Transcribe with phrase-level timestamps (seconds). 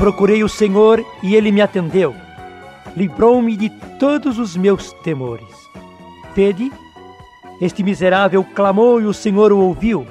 [0.00, 2.16] Procurei o Senhor e ele me atendeu.
[2.96, 3.68] Livrou-me de
[3.98, 5.68] todos os meus temores.
[6.34, 6.72] Vede,
[7.60, 10.06] este miserável clamou e o Senhor o ouviu.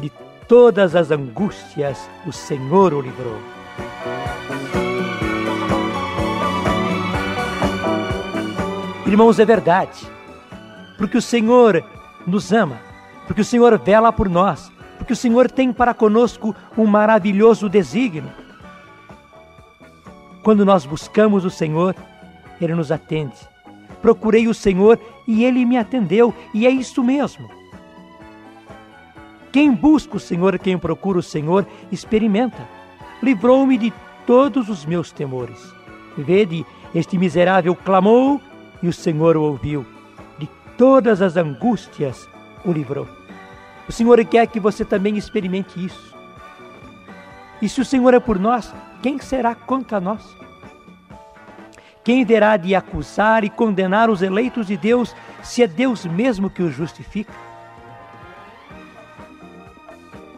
[0.00, 0.10] De
[0.48, 3.38] todas as angústias o Senhor o livrou.
[9.06, 10.04] Irmãos, é verdade,
[10.98, 11.84] porque o Senhor
[12.26, 12.80] nos ama,
[13.28, 18.47] porque o Senhor vela por nós, porque o Senhor tem para conosco um maravilhoso desígnio.
[20.48, 21.94] Quando nós buscamos o Senhor,
[22.58, 23.36] Ele nos atende.
[24.00, 27.50] Procurei o Senhor e Ele me atendeu, e é isso mesmo.
[29.52, 32.66] Quem busca o Senhor, quem procura o Senhor, experimenta.
[33.22, 33.92] Livrou-me de
[34.26, 35.70] todos os meus temores.
[36.16, 38.40] Vede, este miserável clamou
[38.82, 39.84] e o Senhor o ouviu.
[40.38, 42.26] De todas as angústias
[42.64, 43.06] o livrou.
[43.86, 46.16] O Senhor quer que você também experimente isso.
[47.60, 50.36] E se o Senhor é por nós, quem será contra nós?
[52.04, 56.62] Quem verá de acusar e condenar os eleitos de Deus, se é Deus mesmo que
[56.62, 57.32] os justifica?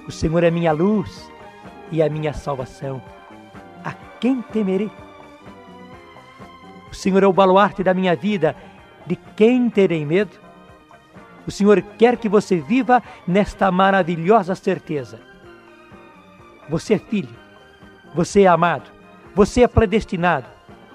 [0.06, 1.30] O Senhor é minha luz
[1.92, 3.00] e a minha salvação.
[3.84, 4.90] A quem temerei?
[6.90, 8.56] O Senhor é o baluarte da minha vida.
[9.06, 10.36] De quem terei medo?
[11.46, 15.20] O Senhor quer que você viva nesta maravilhosa certeza.
[16.68, 17.34] Você é filho,
[18.14, 18.90] você é amado,
[19.34, 20.46] você é predestinado.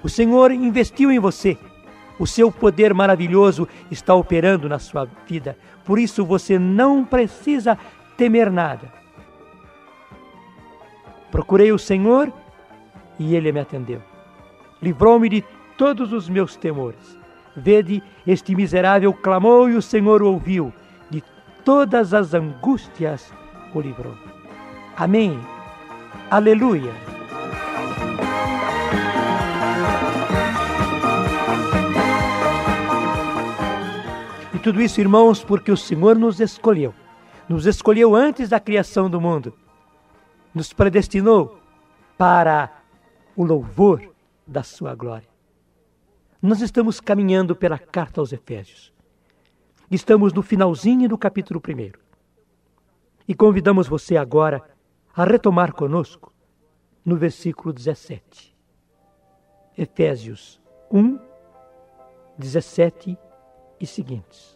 [0.04, 1.58] O Senhor investiu em você.
[2.18, 5.58] O seu poder maravilhoso está operando na sua vida.
[5.84, 7.78] Por isso você não precisa
[8.16, 8.92] temer nada.
[11.32, 12.32] Procurei o Senhor
[13.20, 14.02] e ele me atendeu.
[14.82, 15.44] Livrou-me de
[15.78, 17.18] todos os meus temores.
[17.56, 20.74] Vede, este miserável clamou e o Senhor o ouviu.
[21.10, 21.24] De
[21.64, 23.34] todas as angústias
[23.74, 24.16] o livrou.
[24.98, 25.40] Amém.
[26.30, 27.15] Aleluia.
[34.56, 36.96] E tudo isso, irmãos, porque o Senhor nos escolheu.
[37.50, 39.54] Nos escolheu antes da criação do mundo.
[40.54, 41.60] Nos predestinou
[42.18, 42.72] para
[43.36, 44.16] o louvor
[44.48, 45.28] da sua glória.
[46.42, 48.94] Nós estamos caminhando pela carta aos Efésios.
[49.92, 51.92] Estamos no finalzinho do capítulo 1.
[53.28, 54.64] E convidamos você agora
[55.14, 56.32] a retomar conosco
[57.04, 58.56] no versículo 17.
[59.78, 61.20] Efésios 1,
[62.38, 63.18] 17
[63.80, 64.56] e seguintes.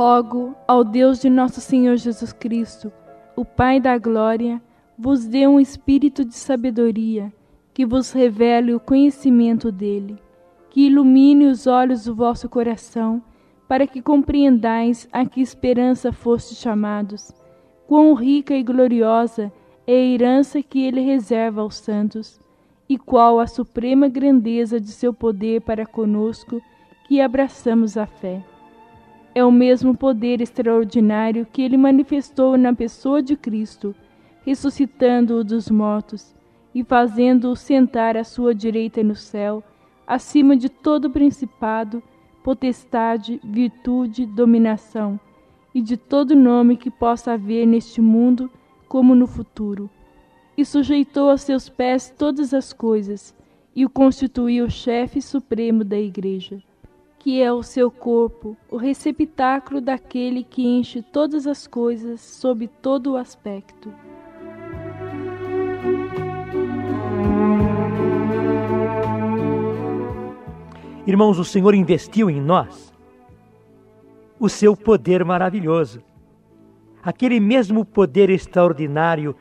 [0.00, 2.90] rogo ao Deus de nosso Senhor Jesus Cristo,
[3.36, 4.62] o Pai da glória,
[4.96, 7.30] vos dê um espírito de sabedoria,
[7.74, 10.16] que vos revele o conhecimento dele,
[10.70, 13.22] que ilumine os olhos do vosso coração,
[13.68, 17.30] para que compreendais a que esperança fostes chamados,
[17.90, 19.52] quão rica e gloriosa
[19.84, 22.38] é a herança que ele reserva aos santos,
[22.88, 26.62] e qual a suprema grandeza de seu poder para conosco,
[27.08, 28.44] que abraçamos a fé.
[29.34, 33.92] É o mesmo poder extraordinário que ele manifestou na pessoa de Cristo,
[34.46, 36.32] ressuscitando-o dos mortos
[36.72, 39.64] e fazendo-o sentar à sua direita no céu,
[40.06, 42.00] acima de todo principado,
[42.44, 45.18] potestade, virtude, dominação,
[45.74, 48.50] e de todo nome que possa haver neste mundo
[48.88, 49.88] como no futuro.
[50.56, 53.34] E sujeitou a seus pés todas as coisas,
[53.74, 56.62] e o constituiu chefe supremo da Igreja
[57.20, 63.12] que é o seu corpo, o receptáculo daquele que enche todas as coisas sob todo
[63.12, 63.92] o aspecto.
[71.06, 72.89] Irmãos, o Senhor investiu em nós
[74.40, 76.02] o seu poder maravilhoso,
[77.02, 79.36] aquele mesmo poder extraordinário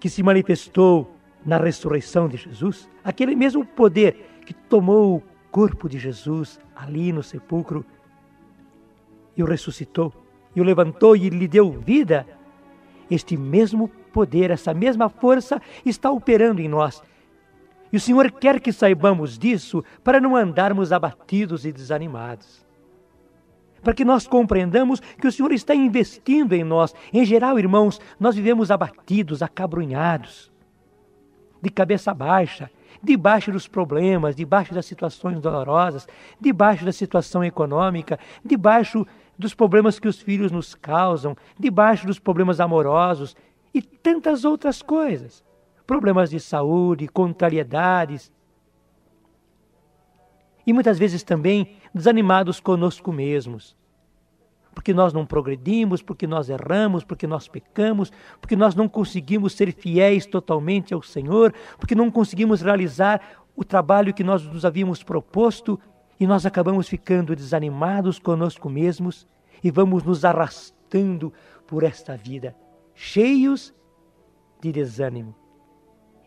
[0.00, 1.08] que se manifestou
[1.46, 5.22] na ressurreição de Jesus, aquele mesmo poder que tomou
[5.52, 7.86] corpo de Jesus ali no sepulcro
[9.36, 10.12] e o ressuscitou,
[10.56, 12.26] e o levantou e lhe deu vida,
[13.08, 17.00] este mesmo poder, essa mesma força está operando em nós.
[17.92, 22.66] E o Senhor quer que saibamos disso para não andarmos abatidos e desanimados.
[23.82, 26.94] Para que nós compreendamos que o Senhor está investindo em nós.
[27.12, 30.52] Em geral, irmãos, nós vivemos abatidos, acabrunhados,
[31.60, 32.70] de cabeça baixa,
[33.02, 36.06] debaixo dos problemas, debaixo das situações dolorosas,
[36.40, 39.06] debaixo da situação econômica, debaixo
[39.38, 43.36] dos problemas que os filhos nos causam, debaixo dos problemas amorosos
[43.74, 45.44] e tantas outras coisas.
[45.86, 48.30] Problemas de saúde, contrariedades.
[50.66, 53.76] E muitas vezes também desanimados conosco mesmos.
[54.74, 58.10] Porque nós não progredimos, porque nós erramos, porque nós pecamos,
[58.40, 63.20] porque nós não conseguimos ser fiéis totalmente ao Senhor, porque não conseguimos realizar
[63.54, 65.78] o trabalho que nós nos havíamos proposto
[66.18, 69.26] e nós acabamos ficando desanimados conosco mesmos
[69.62, 71.32] e vamos nos arrastando
[71.66, 72.56] por esta vida,
[72.94, 73.74] cheios
[74.60, 75.41] de desânimo.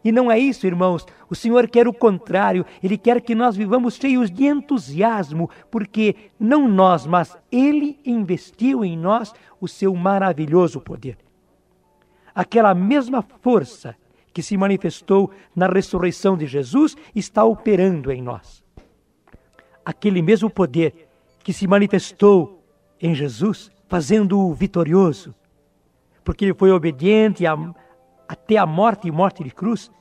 [0.05, 1.03] E não é isso, irmãos.
[1.27, 2.63] O Senhor quer o contrário.
[2.83, 8.95] Ele quer que nós vivamos cheios de entusiasmo, porque não nós, mas Ele investiu em
[8.95, 11.17] nós o seu maravilhoso poder.
[12.35, 13.95] Aquela mesma força
[14.31, 18.63] que se manifestou na ressurreição de Jesus está operando em nós.
[19.83, 21.07] Aquele mesmo poder
[21.43, 22.63] que se manifestou
[23.01, 25.33] em Jesus, fazendo-o vitorioso,
[26.23, 27.55] porque ele foi obediente a
[28.27, 29.91] até a morte e morte de cruz,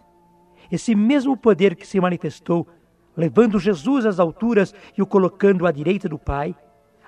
[0.71, 2.67] esse mesmo poder que se manifestou,
[3.17, 6.55] levando Jesus às alturas e o colocando à direita do Pai,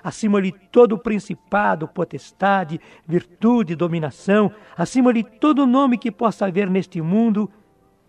[0.03, 6.69] acima de todo o principado, potestade, virtude, dominação, acima de todo nome que possa haver
[6.69, 7.49] neste mundo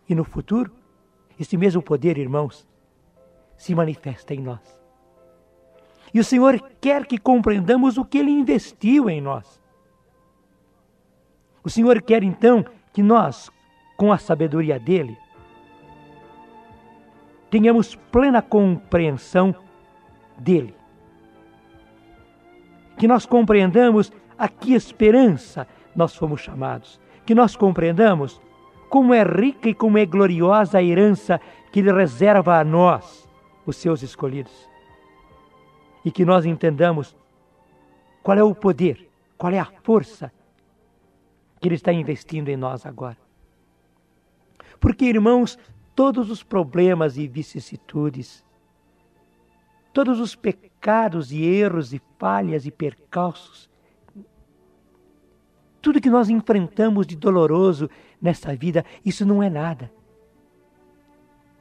[0.09, 0.73] e no futuro,
[1.39, 2.67] esse mesmo poder, irmãos,
[3.57, 4.79] se manifesta em nós.
[6.13, 9.61] E o Senhor quer que compreendamos o que Ele investiu em nós.
[11.63, 12.65] O Senhor quer então
[12.99, 13.49] que nós,
[13.97, 15.17] com a sabedoria dele,
[17.49, 19.55] tenhamos plena compreensão
[20.37, 20.75] dele.
[22.97, 25.65] Que nós compreendamos a que esperança
[25.95, 27.01] nós fomos chamados.
[27.25, 28.41] Que nós compreendamos
[28.91, 31.41] como é rica e como é gloriosa a herança
[31.71, 33.29] que ele reserva a nós,
[33.65, 34.69] os seus escolhidos.
[36.05, 37.17] E que nós entendamos
[38.25, 40.33] qual é o poder, qual é a força
[41.61, 43.17] que Ele está investindo em nós agora.
[44.81, 45.59] Porque, irmãos,
[45.95, 48.45] todos os problemas e vicissitudes,
[49.93, 53.69] todos os pecados e erros e falhas e percalços,
[55.81, 57.89] tudo que nós enfrentamos de doloroso
[58.21, 59.91] nessa vida, isso não é nada.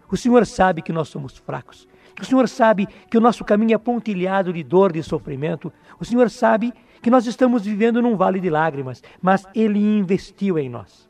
[0.09, 1.88] O Senhor sabe que nós somos fracos.
[2.19, 5.71] O Senhor sabe que o nosso caminho é pontilhado de dor, de sofrimento.
[5.99, 10.69] O Senhor sabe que nós estamos vivendo num vale de lágrimas, mas Ele investiu em
[10.69, 11.07] nós.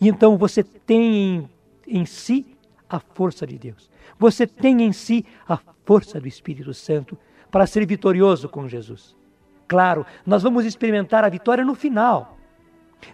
[0.00, 1.50] E então você tem em,
[1.86, 2.56] em si
[2.88, 3.90] a força de Deus.
[4.18, 7.16] Você tem em si a força do Espírito Santo
[7.50, 9.16] para ser vitorioso com Jesus.
[9.66, 12.36] Claro, nós vamos experimentar a vitória no final.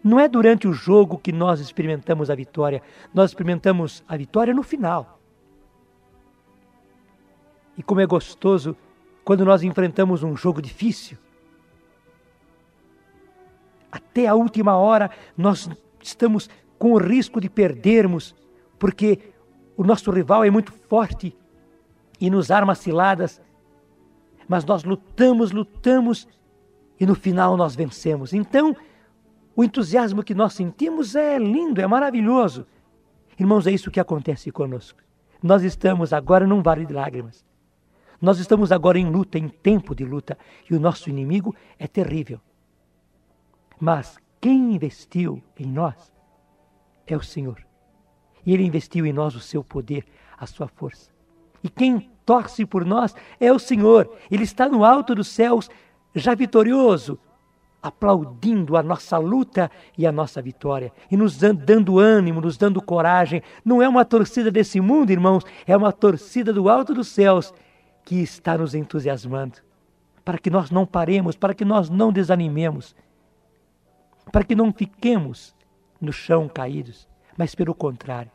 [0.02, 2.82] Não é durante o jogo que nós experimentamos a vitória,
[3.12, 5.20] nós experimentamos a vitória no final.
[7.76, 8.76] E como é gostoso
[9.30, 11.16] quando nós enfrentamos um jogo difícil.
[13.92, 15.70] Até a última hora nós
[16.02, 18.34] estamos com o risco de perdermos,
[18.76, 19.20] porque
[19.76, 21.32] o nosso rival é muito forte
[22.20, 23.40] e nos arma ciladas,
[24.48, 26.26] mas nós lutamos, lutamos
[26.98, 28.32] e no final nós vencemos.
[28.32, 28.74] Então,
[29.54, 32.66] o entusiasmo que nós sentimos é lindo, é maravilhoso.
[33.38, 34.98] Irmãos, é isso que acontece conosco.
[35.40, 37.48] Nós estamos agora num vale de lágrimas.
[38.20, 40.36] Nós estamos agora em luta, em tempo de luta,
[40.70, 42.38] e o nosso inimigo é terrível.
[43.80, 46.12] Mas quem investiu em nós
[47.06, 47.64] é o Senhor.
[48.44, 50.04] E Ele investiu em nós o seu poder,
[50.36, 51.10] a sua força.
[51.64, 54.10] E quem torce por nós é o Senhor.
[54.30, 55.70] Ele está no alto dos céus,
[56.14, 57.18] já vitorioso,
[57.82, 63.42] aplaudindo a nossa luta e a nossa vitória, e nos dando ânimo, nos dando coragem.
[63.64, 67.54] Não é uma torcida desse mundo, irmãos, é uma torcida do alto dos céus
[68.04, 69.58] que está nos entusiasmando,
[70.24, 72.94] para que nós não paremos, para que nós não desanimemos,
[74.32, 75.54] para que não fiquemos
[76.00, 78.30] no chão caídos, mas pelo contrário,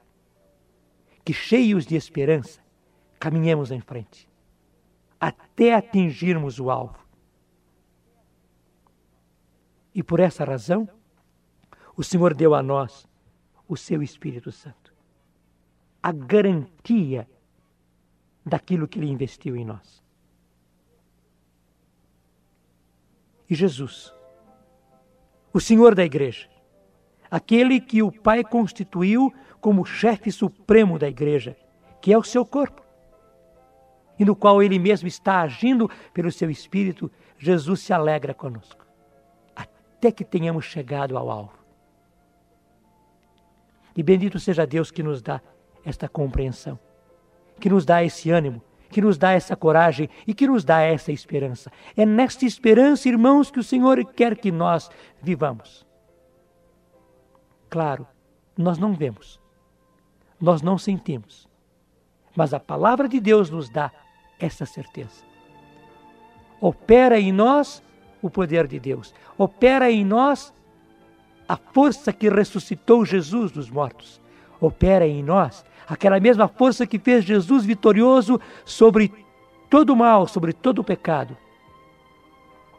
[1.23, 2.61] que cheios de esperança
[3.19, 4.29] caminhemos em frente,
[5.19, 6.99] até atingirmos o alvo.
[9.93, 10.87] E por essa razão,
[11.95, 13.07] o Senhor deu a nós
[13.67, 14.93] o seu Espírito Santo,
[16.03, 17.27] a garantia
[18.45, 20.03] daquilo que Ele investiu em nós.
[23.49, 24.13] E Jesus,
[25.51, 26.47] o Senhor da Igreja,
[27.29, 31.57] aquele que o Pai constituiu como chefe supremo da Igreja,
[32.01, 32.83] que é o seu corpo,
[34.17, 38.85] e no qual Ele mesmo está agindo pelo seu Espírito, Jesus se alegra conosco,
[39.55, 41.65] até que tenhamos chegado ao alvo.
[43.95, 45.41] E bendito seja Deus que nos dá
[45.83, 46.79] esta compreensão
[47.59, 51.11] que nos dá esse ânimo, que nos dá essa coragem e que nos dá essa
[51.11, 51.71] esperança.
[51.95, 54.89] É nesta esperança, irmãos, que o Senhor quer que nós
[55.21, 55.85] vivamos.
[57.69, 58.07] Claro,
[58.57, 59.39] nós não vemos,
[60.39, 61.47] nós não sentimos,
[62.35, 63.91] Mas a palavra de Deus nos dá
[64.39, 65.23] essa certeza.
[66.59, 67.81] Opera em nós
[68.21, 69.13] o poder de Deus.
[69.37, 70.53] Opera em nós
[71.47, 74.21] a força que ressuscitou Jesus dos mortos.
[74.59, 79.13] Opera em nós aquela mesma força que fez Jesus vitorioso sobre
[79.69, 81.37] todo o mal, sobre todo o pecado.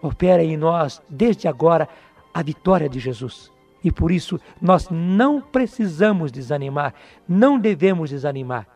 [0.02, 1.88] Opera em nós, desde agora,
[2.32, 3.52] a vitória de Jesus.
[3.82, 6.94] E por isso nós não precisamos desanimar,
[7.28, 8.66] não devemos desanimar.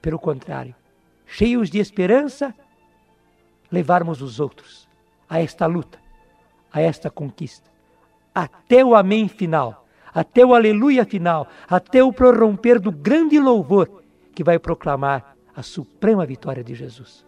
[0.00, 0.74] Pelo contrário,
[1.26, 2.54] cheios de esperança,
[3.70, 4.88] levarmos os outros
[5.28, 5.98] a esta luta,
[6.72, 7.70] a esta conquista,
[8.34, 9.83] até o Amém final,
[10.14, 14.02] até o Aleluia final, até o prorromper do grande louvor
[14.34, 17.26] que vai proclamar a suprema vitória de Jesus.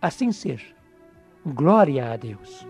[0.00, 0.74] Assim seja.
[1.44, 2.66] Glória a Deus.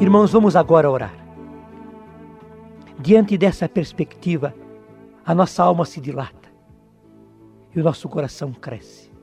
[0.00, 1.14] Irmãos, vamos agora orar.
[2.98, 4.54] Diante dessa perspectiva,
[5.24, 6.48] a nossa alma se dilata
[7.74, 9.13] e o nosso coração cresce.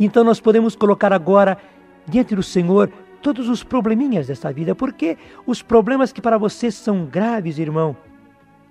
[0.00, 1.58] Então nós podemos colocar agora
[2.06, 2.90] diante do Senhor
[3.20, 7.94] todos os probleminhas dessa vida, porque os problemas que para você são graves, irmão,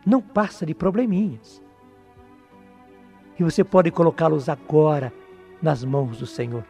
[0.03, 1.61] não passa de probleminhas.
[3.39, 5.13] E você pode colocá-los agora
[5.61, 6.65] nas mãos do Senhor.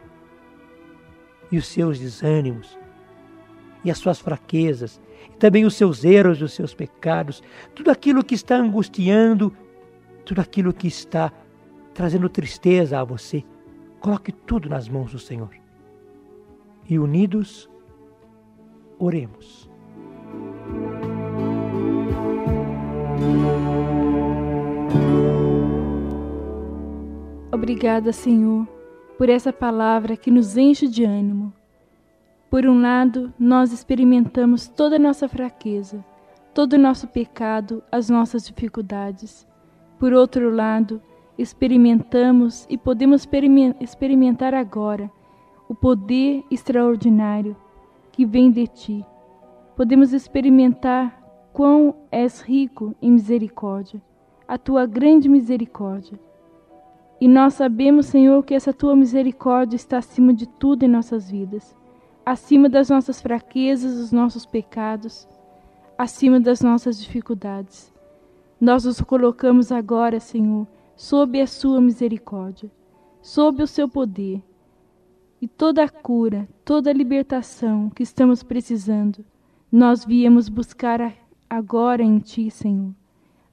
[1.50, 2.78] E os seus desânimos,
[3.82, 5.00] e as suas fraquezas,
[5.32, 7.42] e também os seus erros e os seus pecados,
[7.74, 9.52] tudo aquilo que está angustiando,
[10.24, 11.32] tudo aquilo que está
[11.94, 13.42] trazendo tristeza a você,
[14.00, 15.54] coloque tudo nas mãos do Senhor.
[16.88, 17.70] E unidos,
[18.98, 19.70] oremos.
[27.52, 28.66] Obrigada, Senhor,
[29.16, 31.52] por essa palavra que nos enche de ânimo
[32.50, 36.04] por um lado, nós experimentamos toda a nossa fraqueza,
[36.52, 39.46] todo o nosso pecado, as nossas dificuldades.
[40.00, 41.00] Por outro lado,
[41.40, 43.26] experimentamos e podemos
[43.80, 45.10] experimentar agora
[45.68, 47.56] o poder extraordinário
[48.12, 49.06] que vem de ti.
[49.76, 51.20] Podemos experimentar
[51.52, 54.02] quão és rico em misericórdia,
[54.46, 56.18] a tua grande misericórdia.
[57.20, 61.76] E nós sabemos, Senhor, que essa tua misericórdia está acima de tudo em nossas vidas
[62.24, 65.28] acima das nossas fraquezas, dos nossos pecados,
[65.96, 67.92] acima das nossas dificuldades.
[68.60, 70.66] Nós nos colocamos agora, Senhor,
[71.00, 72.70] sob a Sua misericórdia,
[73.22, 74.44] sob o Seu poder.
[75.40, 79.24] E toda a cura, toda a libertação que estamos precisando,
[79.72, 81.14] nós viemos buscar
[81.48, 82.94] agora em Ti, Senhor.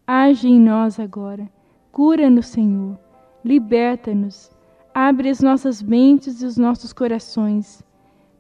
[0.06, 1.50] Age em nós agora.
[1.90, 3.00] Cura-nos, Senhor.
[3.46, 4.52] Liberta-nos.
[4.94, 7.82] Abre as nossas mentes e os nossos corações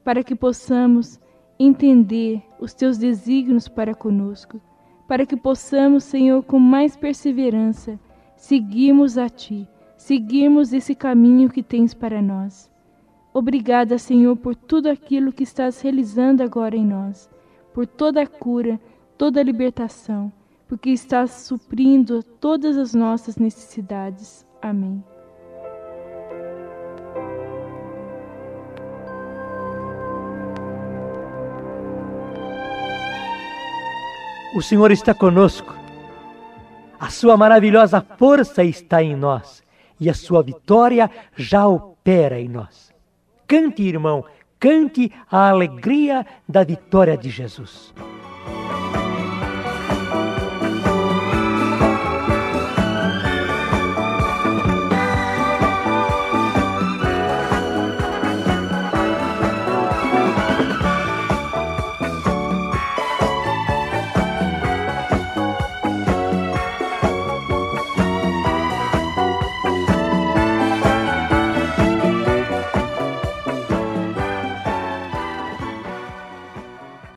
[0.04, 1.18] para que possamos
[1.58, 4.60] entender os teus desígnios para conosco,
[5.08, 7.98] para que possamos, Senhor, com mais perseverança,
[8.38, 9.68] seguirmos a Ti,
[9.98, 12.72] seguirmos esse caminho que tens para nós.
[13.34, 17.30] Obrigada, Senhor, por tudo aquilo que estás realizando agora em nós,
[17.74, 18.80] por toda a cura,
[19.18, 20.32] toda a libertação,
[20.68, 24.46] porque estás suprindo todas as nossas necessidades.
[24.62, 25.04] Amém.
[34.56, 35.87] O Senhor está conosco.
[37.00, 39.64] A sua maravilhosa força está em nós
[40.00, 42.92] e a sua vitória já opera em nós.
[43.48, 44.26] Cante, irmão,
[44.60, 47.94] cante a alegria da vitória de Jesus.